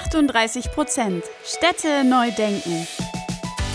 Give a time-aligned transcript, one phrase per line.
[0.00, 2.86] 38 Prozent Städte neu denken.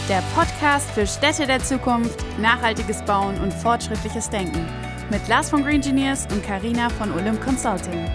[0.08, 4.66] Der Podcast für Städte der Zukunft, nachhaltiges Bauen und fortschrittliches Denken.
[5.12, 8.06] Mit Lars von Green Engineers und Karina von Olymp Consulting.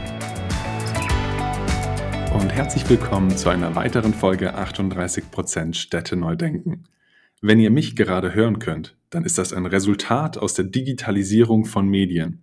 [2.32, 6.84] Und herzlich willkommen zu einer weiteren Folge 38 Prozent Städte neu denken.
[7.42, 11.86] Wenn ihr mich gerade hören könnt, dann ist das ein Resultat aus der Digitalisierung von
[11.86, 12.42] Medien.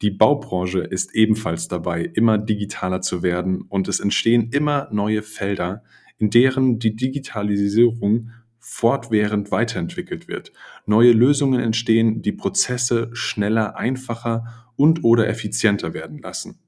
[0.00, 5.82] Die Baubranche ist ebenfalls dabei, immer digitaler zu werden und es entstehen immer neue Felder,
[6.18, 10.52] in deren die Digitalisierung fortwährend weiterentwickelt wird.
[10.86, 16.60] Neue Lösungen entstehen, die Prozesse schneller, einfacher und oder effizienter werden lassen.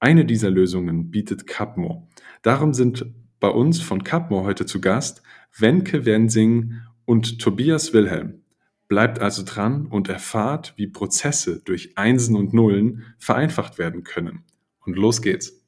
[0.00, 2.08] Eine dieser Lösungen bietet Capmo.
[2.42, 3.06] Darum sind
[3.40, 5.22] bei uns von Capmo heute zu Gast
[5.56, 6.74] Wenke Wensing
[7.04, 8.37] und Tobias Wilhelm.
[8.88, 14.44] Bleibt also dran und erfahrt, wie Prozesse durch Einsen und Nullen vereinfacht werden können.
[14.86, 15.62] Und los geht's.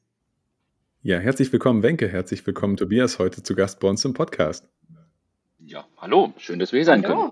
[1.03, 2.07] Ja, herzlich willkommen, Wenke.
[2.07, 4.67] Herzlich willkommen, Tobias, heute zu Gast bei uns im Podcast.
[5.59, 7.15] Ja, hallo, schön, dass wir hier sein hallo.
[7.15, 7.31] können.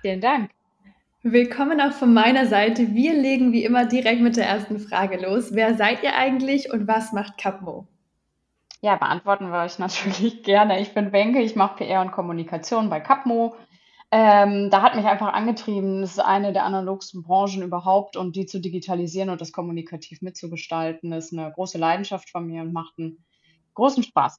[0.00, 0.50] Vielen Dank.
[1.22, 2.94] Willkommen auch von meiner Seite.
[2.94, 5.52] Wir legen wie immer direkt mit der ersten Frage los.
[5.52, 7.86] Wer seid ihr eigentlich und was macht Capmo?
[8.80, 10.80] Ja, beantworten wir euch natürlich gerne.
[10.80, 13.56] Ich bin Wenke, ich mache PR und Kommunikation bei Capmo.
[14.10, 18.46] Ähm, da hat mich einfach angetrieben, das ist eine der analogsten Branchen überhaupt und die
[18.46, 23.22] zu digitalisieren und das kommunikativ mitzugestalten, ist eine große Leidenschaft von mir und macht einen
[23.74, 24.36] großen Spaß.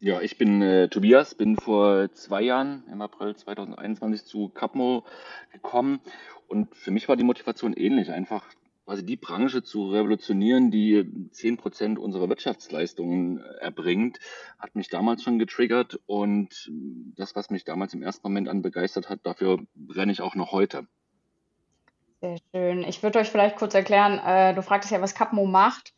[0.00, 5.04] Ja, ich bin äh, Tobias, bin vor zwei Jahren im April 2021 zu Capmo
[5.52, 6.00] gekommen
[6.48, 8.44] und für mich war die Motivation ähnlich, einfach
[8.84, 14.18] quasi die Branche zu revolutionieren, die 10 Prozent unserer Wirtschaftsleistungen äh, erbringt,
[14.58, 16.70] hat mich damals schon getriggert und
[17.16, 20.52] das, was mich damals im ersten Moment an begeistert hat, dafür brenne ich auch noch
[20.52, 20.86] heute.
[22.20, 22.84] Sehr schön.
[22.84, 25.92] Ich würde euch vielleicht kurz erklären, äh, du fragtest ja, was Capmo macht.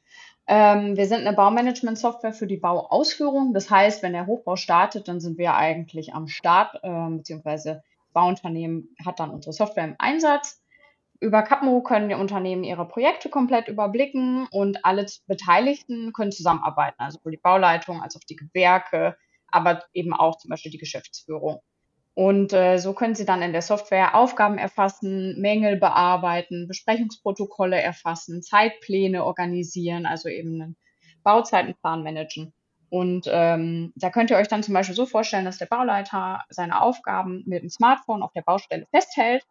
[0.47, 3.55] Ähm, wir sind eine Baumanagement-Software für die Bauausführung.
[3.55, 8.95] Das heißt, wenn der Hochbau startet, dann sind wir eigentlich am Start, äh, beziehungsweise Bauunternehmen
[9.05, 10.64] hat dann unsere Software im Einsatz.
[11.25, 17.17] Über Capmo können die Unternehmen ihre Projekte komplett überblicken und alle Beteiligten können zusammenarbeiten, also
[17.17, 19.17] sowohl die Bauleitung als auch die Gewerke,
[19.49, 21.61] aber eben auch zum Beispiel die Geschäftsführung.
[22.13, 28.43] Und äh, so können Sie dann in der Software Aufgaben erfassen, Mängel bearbeiten, Besprechungsprotokolle erfassen,
[28.43, 30.77] Zeitpläne organisieren, also eben einen
[31.23, 32.53] Bauzeitenplan managen.
[32.91, 36.83] Und ähm, da könnt ihr euch dann zum Beispiel so vorstellen, dass der Bauleiter seine
[36.83, 39.43] Aufgaben mit dem Smartphone auf der Baustelle festhält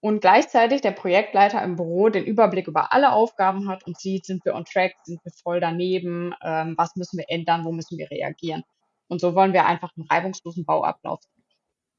[0.00, 4.44] und gleichzeitig der Projektleiter im Büro den Überblick über alle Aufgaben hat und sieht, sind
[4.44, 8.10] wir on track, sind wir voll daneben, ähm, was müssen wir ändern, wo müssen wir
[8.10, 8.62] reagieren.
[9.08, 11.20] Und so wollen wir einfach einen reibungslosen Bauablauf.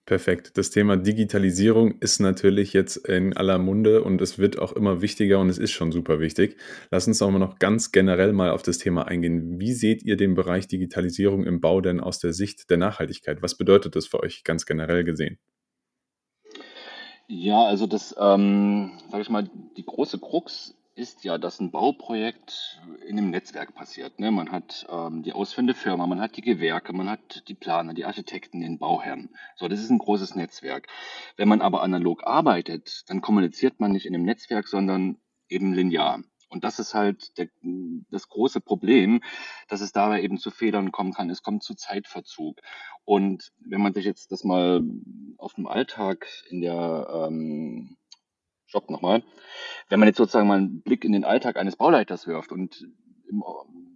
[0.06, 0.57] Perfekt.
[0.57, 5.39] Das Thema Digitalisierung ist natürlich jetzt in aller Munde und es wird auch immer wichtiger
[5.39, 6.57] und es ist schon super wichtig.
[6.89, 9.59] Lass uns auch mal noch ganz generell mal auf das Thema eingehen.
[9.59, 13.44] Wie seht ihr den Bereich Digitalisierung im Bau denn aus der Sicht der Nachhaltigkeit?
[13.44, 15.38] Was bedeutet das für euch ganz generell gesehen?
[17.34, 22.81] Ja, also das, ähm, sage ich mal, die große Krux ist ja, dass ein Bauprojekt
[23.08, 24.19] in einem Netzwerk passiert.
[24.19, 24.31] Ne?
[24.31, 28.03] Man hat ähm, die ausführende Firma, man hat die Gewerke, man hat die Planer, die
[28.03, 29.30] Architekten, den Bauherren.
[29.56, 30.90] So, das ist ein großes Netzwerk.
[31.38, 35.16] Wenn man aber analog arbeitet, dann kommuniziert man nicht in einem Netzwerk, sondern
[35.48, 36.22] eben linear.
[36.51, 37.47] Und das ist halt der,
[38.12, 39.22] das große Problem,
[39.69, 41.29] dass es dabei eben zu Fehlern kommen kann.
[41.29, 42.59] Es kommt zu Zeitverzug.
[43.06, 44.84] Und wenn man sich jetzt das mal
[45.38, 47.97] auf dem Alltag in der ähm,
[48.72, 49.22] Stopp nochmal.
[49.89, 52.88] Wenn man jetzt sozusagen mal einen Blick in den Alltag eines Bauleiters wirft und
[53.29, 53.41] in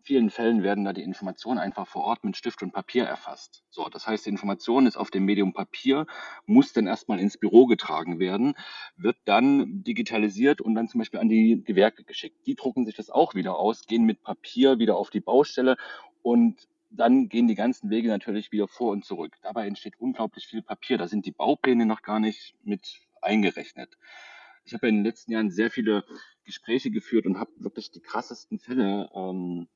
[0.06, 3.64] vielen Fällen werden da die Informationen einfach vor Ort mit Stift und Papier erfasst.
[3.70, 6.06] So, das heißt, die Information ist auf dem Medium Papier,
[6.46, 8.54] muss dann erstmal ins Büro getragen werden,
[8.96, 12.46] wird dann digitalisiert und dann zum Beispiel an die Gewerke geschickt.
[12.46, 15.76] Die drucken sich das auch wieder aus, gehen mit Papier wieder auf die Baustelle
[16.22, 19.36] und dann gehen die ganzen Wege natürlich wieder vor und zurück.
[19.42, 20.98] Dabei entsteht unglaublich viel Papier.
[20.98, 23.98] Da sind die Baupläne noch gar nicht mit eingerechnet
[24.66, 26.04] ich habe in den letzten Jahren sehr viele
[26.44, 29.68] Gespräche geführt und habe wirklich die krassesten Fälle ähm,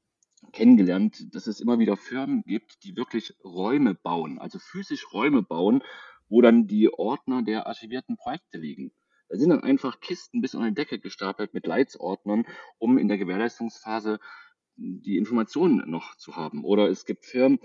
[0.52, 5.84] kennengelernt, dass es immer wieder Firmen gibt, die wirklich Räume bauen, also physisch Räume bauen,
[6.30, 8.92] wo dann die Ordner der archivierten Projekte liegen.
[9.30, 12.46] Da sind dann einfach Kisten bis unter die Decke gestapelt mit Leitsordnern,
[12.78, 14.20] um in der Gewährleistungsphase
[14.76, 16.64] die Informationen noch zu haben.
[16.64, 17.60] Oder es gibt Firmen,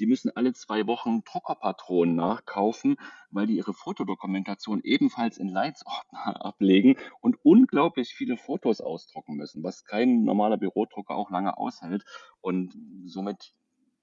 [0.00, 2.96] die müssen alle zwei Wochen Druckerpatronen nachkaufen,
[3.30, 9.84] weil die ihre Fotodokumentation ebenfalls in Leitsordner ablegen und unglaublich viele Fotos ausdrucken müssen, was
[9.84, 12.04] kein normaler Bürodrucker auch lange aushält.
[12.40, 12.74] Und
[13.04, 13.52] somit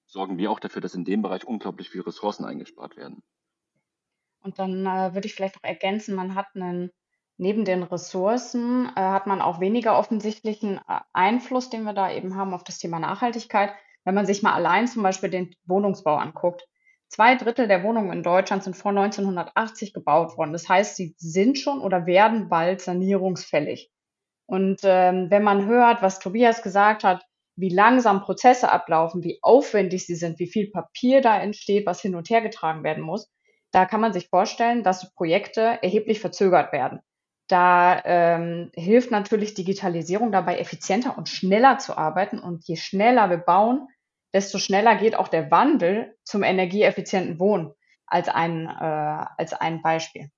[0.06, 3.24] sorgen wir auch dafür, dass in dem Bereich unglaublich viele Ressourcen eingespart werden.
[4.42, 6.92] Und dann äh, würde ich vielleicht noch ergänzen, man hat einen,
[7.38, 12.36] neben den Ressourcen, äh, hat man auch weniger offensichtlichen äh, Einfluss, den wir da eben
[12.36, 13.74] haben auf das Thema Nachhaltigkeit
[14.08, 16.66] Wenn man sich mal allein zum Beispiel den Wohnungsbau anguckt,
[17.10, 20.54] zwei Drittel der Wohnungen in Deutschland sind vor 1980 gebaut worden.
[20.54, 23.92] Das heißt, sie sind schon oder werden bald sanierungsfällig.
[24.46, 27.26] Und ähm, wenn man hört, was Tobias gesagt hat,
[27.58, 32.16] wie langsam Prozesse ablaufen, wie aufwendig sie sind, wie viel Papier da entsteht, was hin
[32.16, 33.30] und her getragen werden muss,
[33.72, 37.02] da kann man sich vorstellen, dass Projekte erheblich verzögert werden.
[37.50, 42.40] Da ähm, hilft natürlich Digitalisierung dabei, effizienter und schneller zu arbeiten.
[42.40, 43.90] Und je schneller wir bauen,
[44.38, 47.72] desto schneller geht auch der Wandel zum energieeffizienten Wohnen
[48.06, 50.30] als ein, äh, als ein Beispiel.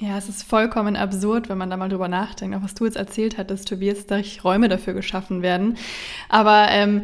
[0.00, 2.96] Ja, es ist vollkommen absurd, wenn man da mal drüber nachdenkt, auch was du jetzt
[2.96, 5.76] erzählt hattest, Tobias, dass Räume dafür geschaffen werden.
[6.28, 7.02] Aber ähm,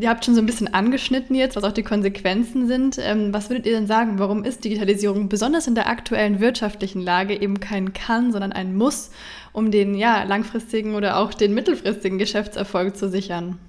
[0.00, 2.98] ihr habt schon so ein bisschen angeschnitten jetzt, was auch die Konsequenzen sind.
[2.98, 7.40] Ähm, was würdet ihr denn sagen, warum ist Digitalisierung besonders in der aktuellen wirtschaftlichen Lage
[7.40, 9.10] eben kein Kann, sondern ein Muss,
[9.52, 13.60] um den ja, langfristigen oder auch den mittelfristigen Geschäftserfolg zu sichern?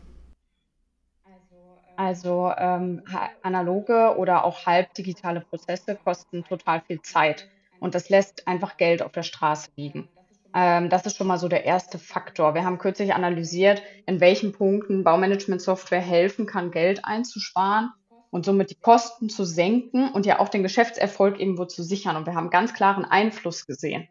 [1.97, 3.01] Also ähm,
[3.41, 7.49] analoge oder auch halbdigitale Prozesse kosten total viel Zeit.
[7.79, 10.07] Und das lässt einfach Geld auf der Straße liegen.
[10.53, 12.53] Ähm, das ist schon mal so der erste Faktor.
[12.53, 17.91] Wir haben kürzlich analysiert, in welchen Punkten Baumanagement-Software helfen kann, Geld einzusparen
[18.29, 22.15] und somit die Kosten zu senken und ja auch den Geschäftserfolg irgendwo zu sichern.
[22.15, 24.07] Und wir haben ganz klaren Einfluss gesehen.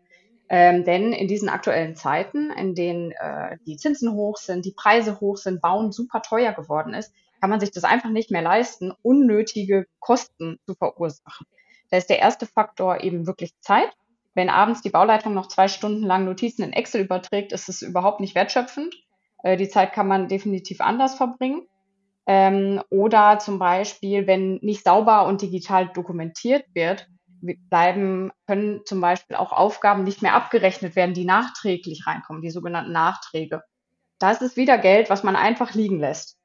[0.49, 5.21] Ähm, denn in diesen aktuellen Zeiten, in denen äh, die Zinsen hoch sind, die Preise
[5.21, 8.93] hoch sind, Bauen super teuer geworden ist, kann man sich das einfach nicht mehr leisten,
[9.03, 11.47] unnötige Kosten zu verursachen.
[11.91, 13.91] Da ist der erste Faktor eben wirklich Zeit.
[14.35, 18.21] Wenn abends die Bauleitung noch zwei Stunden lang Notizen in Excel überträgt, ist es überhaupt
[18.21, 18.95] nicht wertschöpfend.
[19.43, 21.67] Äh, die Zeit kann man definitiv anders verbringen.
[22.27, 27.09] Ähm, oder zum Beispiel, wenn nicht sauber und digital dokumentiert wird,
[27.71, 32.93] bleiben, können zum Beispiel auch Aufgaben nicht mehr abgerechnet werden, die nachträglich reinkommen, die sogenannten
[32.93, 33.63] Nachträge.
[34.19, 36.36] Das ist wieder Geld, was man einfach liegen lässt.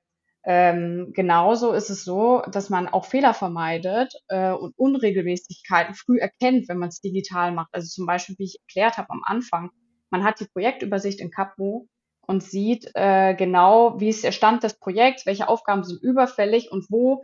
[0.43, 6.67] Ähm, genauso ist es so, dass man auch Fehler vermeidet äh, und Unregelmäßigkeiten früh erkennt,
[6.67, 7.69] wenn man es digital macht.
[7.73, 9.69] Also zum Beispiel, wie ich erklärt habe am Anfang,
[10.09, 11.87] man hat die Projektübersicht in Capmo
[12.25, 16.85] und sieht äh, genau, wie ist der Stand des Projekts, welche Aufgaben sind überfällig und
[16.89, 17.23] wo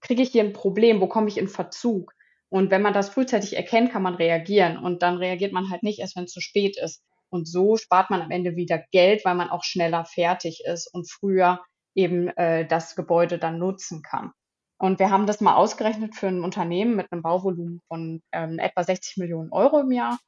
[0.00, 2.12] kriege ich hier ein Problem, wo komme ich in Verzug.
[2.48, 6.00] Und wenn man das frühzeitig erkennt, kann man reagieren und dann reagiert man halt nicht
[6.00, 7.02] erst, wenn es zu spät ist.
[7.30, 11.10] Und so spart man am Ende wieder Geld, weil man auch schneller fertig ist und
[11.10, 11.60] früher
[11.94, 14.32] eben äh, das Gebäude dann nutzen kann.
[14.78, 18.82] Und wir haben das mal ausgerechnet für ein Unternehmen mit einem Bauvolumen von ähm, etwa
[18.82, 20.18] 60 Millionen Euro im Jahr.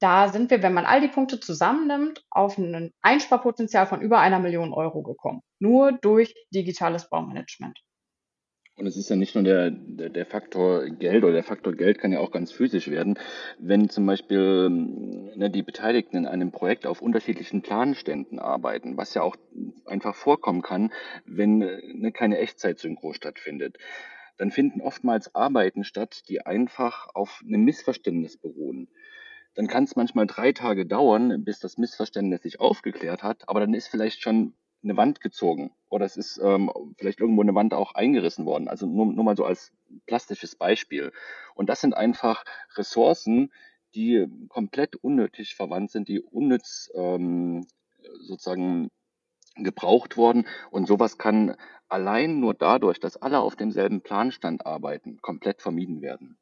[0.00, 4.38] Da sind wir, wenn man all die Punkte zusammennimmt, auf ein Einsparpotenzial von über einer
[4.38, 5.42] Million Euro gekommen.
[5.58, 7.78] Nur durch digitales Baumanagement.
[8.78, 11.98] Und es ist ja nicht nur der, der, der, Faktor Geld oder der Faktor Geld
[11.98, 13.18] kann ja auch ganz physisch werden.
[13.58, 19.22] Wenn zum Beispiel ne, die Beteiligten in einem Projekt auf unterschiedlichen Planständen arbeiten, was ja
[19.22, 19.34] auch
[19.84, 20.92] einfach vorkommen kann,
[21.26, 23.78] wenn ne, keine Echtzeit-Synchro stattfindet,
[24.36, 28.86] dann finden oftmals Arbeiten statt, die einfach auf einem Missverständnis beruhen.
[29.56, 33.74] Dann kann es manchmal drei Tage dauern, bis das Missverständnis sich aufgeklärt hat, aber dann
[33.74, 37.94] ist vielleicht schon eine Wand gezogen oder es ist ähm, vielleicht irgendwo eine Wand auch
[37.94, 38.68] eingerissen worden.
[38.68, 39.72] Also nur, nur mal so als
[40.06, 41.12] plastisches Beispiel.
[41.54, 42.44] Und das sind einfach
[42.76, 43.52] Ressourcen,
[43.94, 47.66] die komplett unnötig verwandt sind, die unnütz ähm,
[48.20, 48.90] sozusagen
[49.56, 50.46] gebraucht worden.
[50.70, 51.56] Und sowas kann
[51.88, 56.38] allein nur dadurch, dass alle auf demselben Planstand arbeiten, komplett vermieden werden.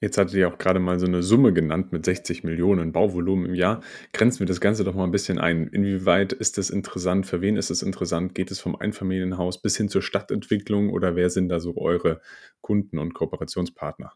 [0.00, 3.54] Jetzt hattet ihr auch gerade mal so eine Summe genannt mit 60 Millionen Bauvolumen im
[3.54, 3.82] Jahr.
[4.12, 5.66] Grenzen wir das Ganze doch mal ein bisschen ein.
[5.66, 7.26] Inwieweit ist das interessant?
[7.26, 8.34] Für wen ist es interessant?
[8.34, 12.20] Geht es vom Einfamilienhaus bis hin zur Stadtentwicklung oder wer sind da so eure
[12.60, 14.12] Kunden und Kooperationspartner?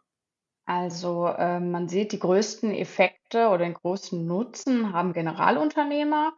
[0.67, 6.33] Also äh, man sieht, die größten Effekte oder den größten Nutzen haben Generalunternehmer.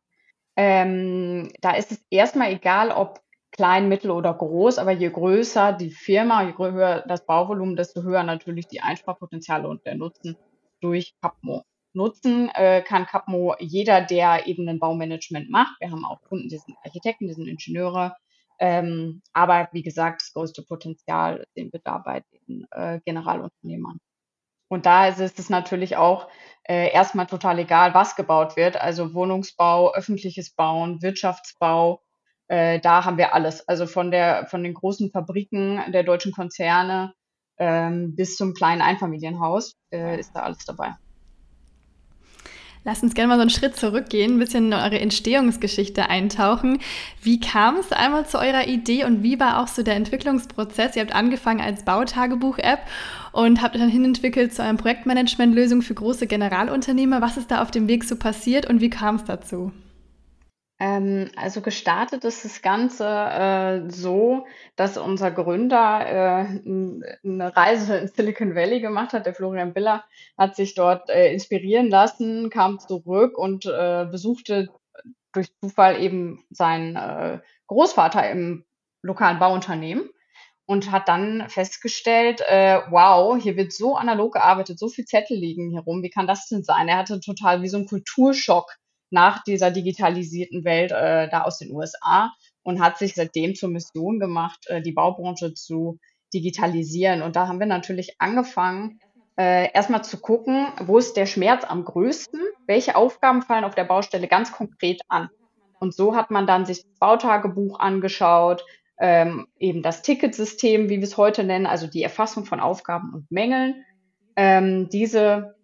[0.56, 3.20] Ähm, da ist es erstmal egal, ob
[3.56, 8.22] klein, mittel oder groß, aber je größer die Firma, je höher das Bauvolumen, desto höher
[8.22, 10.36] natürlich die Einsparpotenziale und der Nutzen
[10.80, 11.64] durch Capmo.
[11.92, 15.80] Nutzen äh, kann Capmo jeder, der eben ein Baumanagement macht.
[15.80, 18.16] Wir haben auch Kunden, die sind Architekten, die sind Ingenieure.
[18.58, 23.98] Ähm, aber wie gesagt, das größte Potenzial sehen wir da bei den äh, Generalunternehmern.
[24.68, 26.28] Und da ist es natürlich auch
[26.64, 28.76] äh, erstmal total egal, was gebaut wird.
[28.76, 32.02] Also Wohnungsbau, öffentliches Bauen, Wirtschaftsbau,
[32.48, 33.66] äh, da haben wir alles.
[33.68, 37.14] Also von der, von den großen Fabriken der deutschen Konzerne
[37.58, 40.94] ähm, bis zum kleinen Einfamilienhaus äh, ist da alles dabei.
[42.86, 46.80] Lass uns gerne mal so einen Schritt zurückgehen, ein bisschen in eure Entstehungsgeschichte eintauchen.
[47.22, 50.94] Wie kam es einmal zu eurer Idee und wie war auch so der Entwicklungsprozess?
[50.94, 52.80] Ihr habt angefangen als Bautagebuch-App
[53.32, 57.22] und habt dann hinentwickelt zu einer Projektmanagement-Lösung für große Generalunternehmer.
[57.22, 59.72] Was ist da auf dem Weg so passiert und wie kam es dazu?
[60.84, 64.44] Ähm, also gestartet ist das Ganze äh, so,
[64.76, 66.60] dass unser Gründer äh,
[67.24, 69.24] eine Reise in Silicon Valley gemacht hat.
[69.24, 70.04] Der Florian Biller
[70.36, 74.68] hat sich dort äh, inspirieren lassen, kam zurück und äh, besuchte
[75.32, 77.38] durch Zufall eben seinen äh,
[77.68, 78.66] Großvater im
[79.00, 80.10] lokalen Bauunternehmen
[80.66, 85.70] und hat dann festgestellt, äh, wow, hier wird so analog gearbeitet, so viel Zettel liegen
[85.70, 86.88] hier rum, wie kann das denn sein?
[86.88, 88.76] Er hatte total wie so einen Kulturschock
[89.10, 92.32] nach dieser digitalisierten Welt äh, da aus den USA
[92.62, 95.98] und hat sich seitdem zur Mission gemacht, äh, die Baubranche zu
[96.32, 97.22] digitalisieren.
[97.22, 98.98] Und da haben wir natürlich angefangen,
[99.36, 103.84] äh, erstmal zu gucken, wo ist der Schmerz am größten, welche Aufgaben fallen auf der
[103.84, 105.28] Baustelle ganz konkret an.
[105.80, 108.64] Und so hat man dann sich das Bautagebuch angeschaut,
[108.98, 113.30] ähm, eben das Ticketsystem, wie wir es heute nennen, also die Erfassung von Aufgaben und
[113.30, 113.84] Mängeln,
[114.36, 115.56] ähm, diese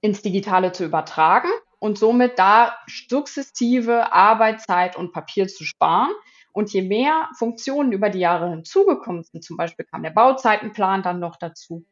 [0.00, 6.12] ins Digitale zu übertragen und somit da sukzessive Arbeitszeit und Papier zu sparen.
[6.52, 11.20] Und je mehr Funktionen über die Jahre hinzugekommen sind, zum Beispiel kam der Bauzeitenplan dann
[11.20, 11.84] noch dazu,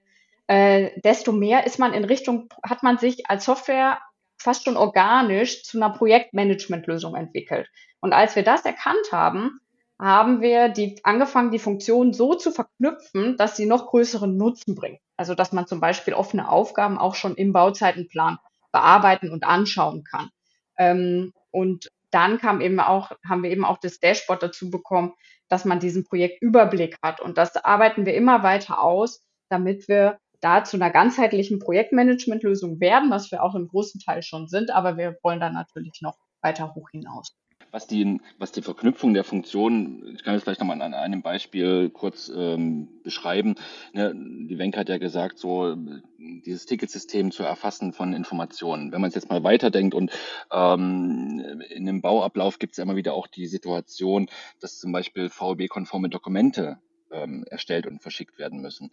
[0.48, 3.98] äh, desto mehr ist man in Richtung, hat man sich als Software
[4.36, 7.68] fast schon organisch zu einer Projektmanagementlösung entwickelt.
[8.00, 9.60] Und als wir das erkannt haben,
[10.00, 15.00] haben wir die, angefangen, die Funktion so zu verknüpfen, dass sie noch größeren Nutzen bringt.
[15.16, 18.38] Also, dass man zum Beispiel offene Aufgaben auch schon im Bauzeitenplan
[18.72, 20.30] bearbeiten und anschauen kann.
[20.78, 25.12] Ähm, und dann kam eben auch, haben wir eben auch das Dashboard dazu bekommen,
[25.48, 27.20] dass man diesen Projektüberblick hat.
[27.20, 33.10] Und das arbeiten wir immer weiter aus, damit wir da zu einer ganzheitlichen Projektmanagementlösung werden,
[33.10, 36.74] was wir auch im großen Teil schon sind, aber wir wollen dann natürlich noch weiter
[36.74, 37.36] hoch hinaus.
[37.70, 41.90] Was die, was die Verknüpfung der Funktionen, ich kann das vielleicht nochmal an einem Beispiel
[41.90, 43.56] kurz ähm, beschreiben.
[43.92, 45.76] Ne, die Wenk hat ja gesagt, so
[46.18, 48.90] dieses Ticketsystem zu erfassen von Informationen.
[48.92, 50.10] Wenn man es jetzt mal weiterdenkt und
[50.50, 54.28] ähm, in dem Bauablauf gibt es ja immer wieder auch die Situation,
[54.60, 56.78] dass zum Beispiel VEB-konforme Dokumente
[57.10, 58.90] ähm, erstellt und verschickt werden müssen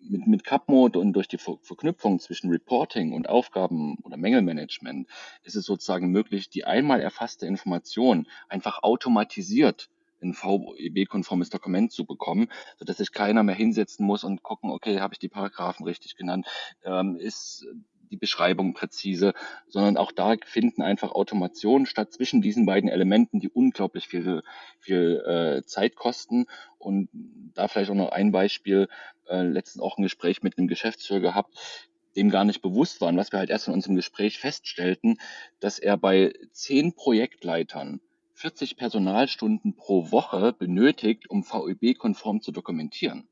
[0.00, 5.08] mit, mit CapMode und durch die Ver Verknüpfung zwischen Reporting und Aufgaben oder Mängelmanagement
[5.42, 9.88] ist es sozusagen möglich, die einmal erfasste Information einfach automatisiert
[10.20, 15.14] ein VEB-konformes Dokument zu bekommen, sodass sich keiner mehr hinsetzen muss und gucken, okay, habe
[15.14, 16.46] ich die Paragraphen richtig genannt,
[16.84, 17.66] ähm, ist
[18.08, 19.34] die Beschreibung präzise,
[19.68, 24.42] sondern auch da finden einfach Automationen statt zwischen diesen beiden Elementen, die unglaublich viel,
[24.80, 26.46] viel äh, Zeit kosten.
[26.78, 27.08] Und
[27.54, 28.88] da vielleicht auch noch ein Beispiel,
[29.28, 33.32] äh, letztens auch ein Gespräch mit einem Geschäftsführer gehabt, dem gar nicht bewusst waren, was
[33.32, 35.18] wir halt erst in unserem Gespräch feststellten,
[35.60, 38.00] dass er bei zehn Projektleitern
[38.34, 43.26] 40 Personalstunden pro Woche benötigt, um VÖB-konform zu dokumentieren.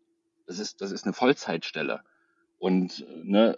[0.47, 2.01] Das ist, das ist eine Vollzeitstelle.
[2.59, 3.57] Und ne,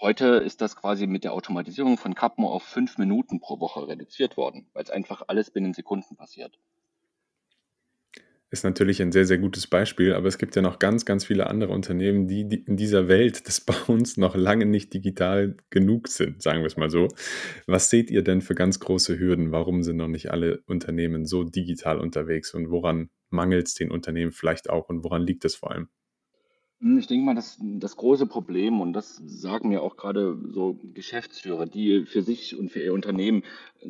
[0.00, 4.36] Heute ist das quasi mit der Automatisierung von Capmo auf fünf Minuten pro Woche reduziert
[4.36, 6.56] worden, weil es einfach alles binnen Sekunden passiert.
[8.50, 11.48] Ist natürlich ein sehr, sehr gutes Beispiel, aber es gibt ja noch ganz, ganz viele
[11.48, 16.60] andere Unternehmen, die, in dieser Welt des Bauens noch lange nicht digital genug sind, sagen
[16.60, 17.08] wir es mal so.
[17.66, 19.50] Was seht ihr denn für ganz große Hürden?
[19.50, 24.32] Warum sind noch nicht alle Unternehmen so digital unterwegs und woran mangelt es den Unternehmen
[24.32, 25.88] vielleicht auch und woran liegt es vor allem?
[26.80, 30.78] Hm, ich denke mal, das, das große Problem, und das sagen mir auch gerade so
[30.94, 33.42] Geschäftsführer, die für sich und für ihr Unternehmen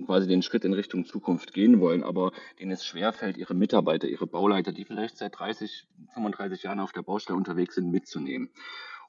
[0.06, 4.26] quasi den Schritt in Richtung Zukunft gehen wollen, aber denen es schwerfällt, ihre Mitarbeiter, ihre
[4.26, 8.48] Bauleiter, die vielleicht seit 30, 35 Jahren auf der Baustelle unterwegs sind, mitzunehmen.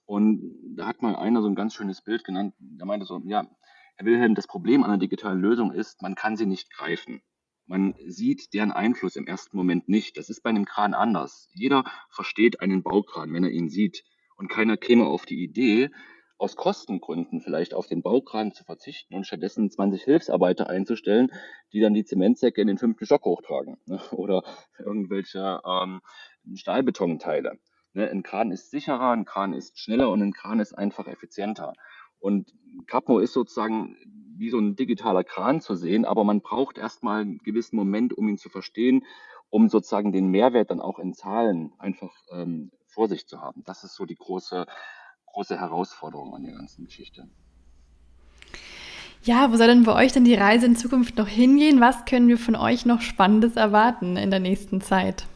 [0.05, 3.47] Und da hat mal einer so ein ganz schönes Bild genannt, der meinte so, ja,
[3.95, 7.21] Herr Wilhelm, das Problem an einer digitalen Lösung ist, man kann sie nicht greifen.
[7.69, 10.17] Man sieht deren Einfluss im ersten Moment nicht.
[10.17, 11.49] Das ist bei einem Kran anders.
[11.53, 14.03] Jeder versteht einen Baukran, wenn er ihn sieht.
[14.35, 15.91] Und keiner käme auf die Idee,
[16.39, 21.31] aus Kostengründen vielleicht auf den Baukran zu verzichten und stattdessen 20 Hilfsarbeiter einzustellen,
[21.71, 24.01] die dann die Zementsäcke in den fünften Stock hochtragen ne?
[24.13, 24.41] oder
[24.79, 26.01] irgendwelche ähm,
[26.55, 27.59] Stahlbetonteile.
[27.93, 28.09] Ne?
[28.09, 31.73] Ein Kran ist sicherer, ein Kran ist schneller und ein Kran ist einfach effizienter.
[32.19, 32.53] Und
[32.87, 33.95] Capmo ist sozusagen
[34.37, 38.29] wie so ein digitaler Kran zu sehen, aber man braucht erstmal einen gewissen Moment, um
[38.29, 39.03] ihn zu verstehen,
[39.49, 43.63] um sozusagen den Mehrwert dann auch in Zahlen einfach ähm, vor sich zu haben.
[43.65, 44.65] Das ist so die große,
[45.25, 47.29] große Herausforderung an der ganzen Geschichte.
[49.21, 51.81] Ja, wo soll denn bei euch denn die Reise in Zukunft noch hingehen?
[51.81, 55.27] Was können wir von euch noch Spannendes erwarten in der nächsten Zeit?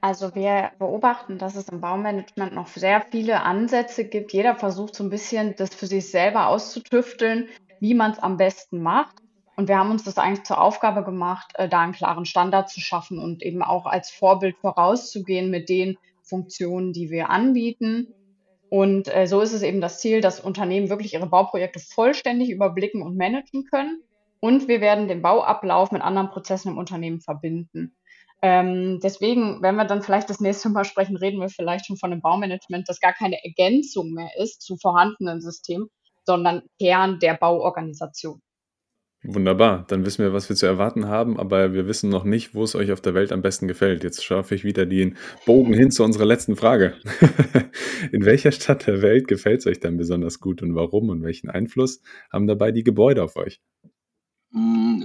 [0.00, 4.32] Also wir beobachten, dass es im Baumanagement noch sehr viele Ansätze gibt.
[4.32, 7.48] Jeder versucht so ein bisschen, das für sich selber auszutüfteln,
[7.80, 9.16] wie man es am besten macht.
[9.56, 12.80] Und wir haben uns das eigentlich zur Aufgabe gemacht, äh, da einen klaren Standard zu
[12.80, 18.14] schaffen und eben auch als Vorbild vorauszugehen mit den Funktionen, die wir anbieten.
[18.70, 23.02] Und äh, so ist es eben das Ziel, dass Unternehmen wirklich ihre Bauprojekte vollständig überblicken
[23.02, 24.02] und managen können
[24.40, 27.96] und wir werden den Bauablauf mit anderen Prozessen im Unternehmen verbinden.
[28.40, 32.12] Ähm, deswegen, wenn wir dann vielleicht das nächste Mal sprechen, reden wir vielleicht schon von
[32.12, 35.88] einem Baumanagement, das gar keine Ergänzung mehr ist zu vorhandenen Systemen,
[36.24, 38.40] sondern Kern der Bauorganisation.
[39.24, 42.62] Wunderbar, dann wissen wir, was wir zu erwarten haben, aber wir wissen noch nicht, wo
[42.62, 44.04] es euch auf der Welt am besten gefällt.
[44.04, 46.94] Jetzt schaffe ich wieder den Bogen hin zu unserer letzten Frage.
[48.12, 51.50] In welcher Stadt der Welt gefällt es euch dann besonders gut und warum und welchen
[51.50, 52.00] Einfluss
[52.32, 53.60] haben dabei die Gebäude auf euch?
[54.52, 55.04] Hm,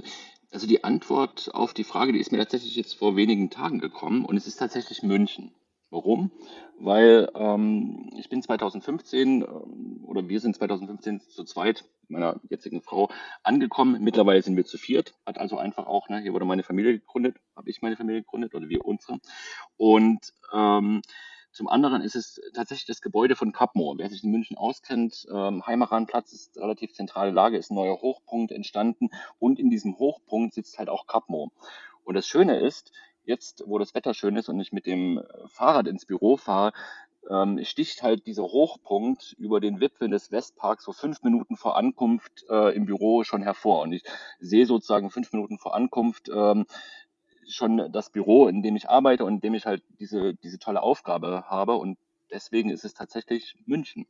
[0.54, 4.24] also die Antwort auf die Frage, die ist mir tatsächlich jetzt vor wenigen Tagen gekommen
[4.24, 5.52] und es ist tatsächlich München.
[5.90, 6.30] Warum?
[6.78, 13.10] Weil ähm, ich bin 2015 ähm, oder wir sind 2015 zu zweit meiner jetzigen Frau
[13.42, 14.02] angekommen.
[14.02, 15.14] Mittlerweile sind wir zu viert.
[15.26, 18.54] Hat also einfach auch, ne, hier wurde meine Familie gegründet, habe ich meine Familie gegründet
[18.54, 19.20] oder wir unsere.
[19.76, 21.02] Und ähm,
[21.54, 23.94] zum anderen ist es tatsächlich das Gebäude von Capmo.
[23.96, 28.50] Wer sich in München auskennt, ähm, Heimaranplatz ist relativ zentrale Lage, ist ein neuer Hochpunkt
[28.50, 31.52] entstanden und in diesem Hochpunkt sitzt halt auch Capmo.
[32.02, 32.90] Und das Schöne ist,
[33.24, 36.72] jetzt, wo das Wetter schön ist und ich mit dem Fahrrad ins Büro fahre,
[37.30, 42.44] ähm, sticht halt dieser Hochpunkt über den Wipfeln des Westparks so fünf Minuten vor Ankunft
[42.50, 43.82] äh, im Büro schon hervor.
[43.82, 44.02] Und ich
[44.40, 46.66] sehe sozusagen fünf Minuten vor Ankunft ähm,
[47.48, 50.82] schon das Büro, in dem ich arbeite und in dem ich halt diese, diese tolle
[50.82, 51.74] Aufgabe habe.
[51.74, 51.98] Und
[52.30, 54.06] deswegen ist es tatsächlich München.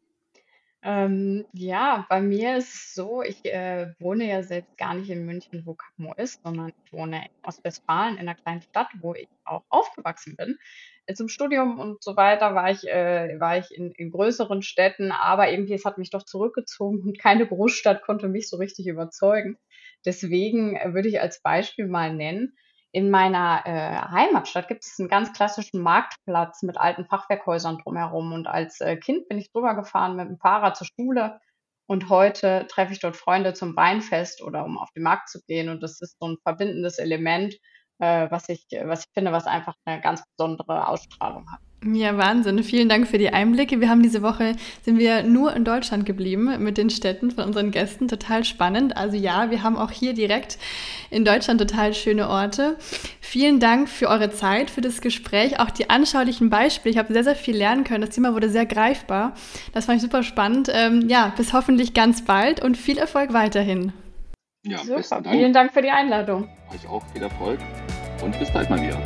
[0.87, 5.25] Ähm, ja, bei mir ist es so, ich äh, wohne ja selbst gar nicht in
[5.25, 9.29] München, wo Capmo ist, sondern ich wohne in Ostwestfalen, in einer kleinen Stadt, wo ich
[9.47, 10.59] auch aufgewachsen bin.
[11.14, 15.50] Zum Studium und so weiter war ich, äh, war ich in, in größeren Städten, aber
[15.50, 19.57] irgendwie es hat mich doch zurückgezogen und keine Großstadt konnte mich so richtig überzeugen.
[20.05, 22.59] Deswegen äh, würde ich als Beispiel mal nennen,
[22.94, 28.32] in meiner äh, Heimatstadt gibt es einen ganz klassischen Marktplatz mit alten Fachwerkhäusern drumherum.
[28.32, 31.40] Und als äh, Kind bin ich drüber gefahren mit dem Fahrrad zur Schule.
[31.86, 35.70] Und heute treffe ich dort Freunde zum Weinfest oder um auf den Markt zu gehen.
[35.70, 37.56] Und das ist so ein verbindendes Element,
[37.98, 41.61] äh, was, ich, was ich finde, was einfach eine ganz besondere Ausstrahlung hat.
[41.87, 42.62] Ja, Wahnsinn.
[42.64, 43.78] Vielen Dank für die Einblicke.
[43.78, 47.72] Wir haben diese Woche, sind wir nur in Deutschland geblieben mit den Städten von unseren
[47.72, 48.09] Gästen.
[48.09, 48.96] Total spannend.
[48.96, 50.57] Also ja, wir haben auch hier direkt
[51.11, 52.76] in Deutschland total schöne Orte.
[53.20, 56.92] Vielen Dank für eure Zeit, für das Gespräch, auch die anschaulichen Beispiele.
[56.92, 58.00] Ich habe sehr, sehr viel lernen können.
[58.00, 59.35] Das Thema wurde sehr greifbar.
[59.74, 60.70] Das fand ich super spannend.
[60.72, 63.92] Ähm, ja, bis hoffentlich ganz bald und viel Erfolg weiterhin.
[64.64, 65.20] Ja, super.
[65.22, 65.31] Dank.
[65.31, 66.48] Vielen Dank für die Einladung.
[66.72, 67.61] Euch auch viel Erfolg
[68.22, 68.98] und bis bald mal wieder.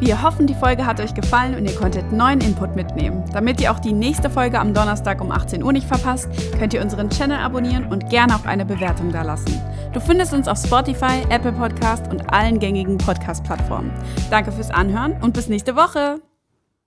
[0.00, 3.22] Wir hoffen, die Folge hat euch gefallen und ihr konntet neuen Input mitnehmen.
[3.32, 6.80] Damit ihr auch die nächste Folge am Donnerstag um 18 Uhr nicht verpasst, könnt ihr
[6.80, 9.60] unseren Channel abonnieren und gerne auch eine Bewertung dalassen.
[9.92, 13.92] Du findest uns auf Spotify, Apple Podcast und allen gängigen Podcast-Plattformen.
[14.30, 16.22] Danke fürs Anhören und bis nächste Woche.